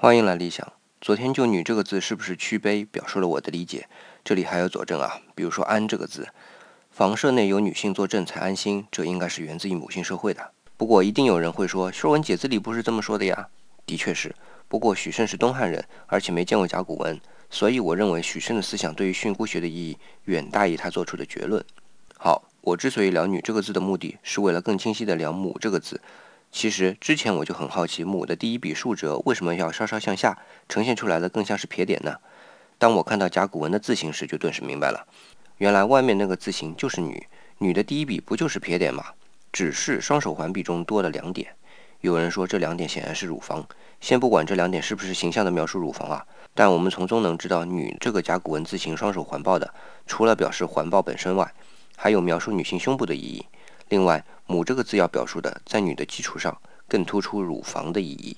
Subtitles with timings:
[0.00, 0.74] 欢迎来理想。
[1.00, 3.88] 昨天就“女”这个字是不是屈卑，表述了我的理解。
[4.22, 6.28] 这里还有佐证啊，比如说“安”这个字，
[6.92, 10.52] 房舍内有女性坐镇才安心，这应该是源自于母性社会的。
[10.76, 13.48] 不过一定有人会说，《说文解字》里不是这么说的呀。
[13.84, 14.32] 的确是，
[14.68, 17.20] 不过许慎是东汉人，而且没见过甲骨文，
[17.50, 21.64] 所以我认为许慎的思想对于训诂学的意义远大于他做出的结论。
[22.16, 26.00] 好，我之所以聊“女”这个字的目的，是为了更清晰地聊“母”这个字。
[26.50, 30.38] 其实之前我就很好奇，母的第一笔竖折为什么要稍稍向下，
[30.68, 32.16] 呈现出来的更像是撇点呢？
[32.78, 35.06] 当我看到甲骨文的字形时，就顿时明白了，
[35.58, 37.26] 原来外面那个字形就是女，
[37.58, 39.04] 女的第一笔不就是撇点吗？
[39.52, 41.54] 只是双手环臂中多了两点。
[42.00, 43.66] 有人说这两点显然是乳房，
[44.00, 46.24] 先不管这两点是不是形象的描述乳房啊，
[46.54, 49.74] 但我们从中能知道，女这个甲骨文字形双手环抱的，
[50.06, 51.52] 除了表示环抱本身外，
[51.96, 53.44] 还有描述女性胸部的意义。
[53.88, 56.56] 另外，母这个字要表述的，在女的基础上
[56.86, 58.36] 更突出乳房的意义。